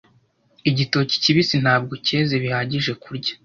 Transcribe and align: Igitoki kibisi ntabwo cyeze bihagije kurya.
Igitoki 0.69 1.15
kibisi 1.23 1.55
ntabwo 1.63 1.93
cyeze 2.05 2.33
bihagije 2.43 2.91
kurya. 3.03 3.33